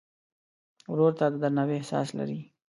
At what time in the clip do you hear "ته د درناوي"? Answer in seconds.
1.19-1.73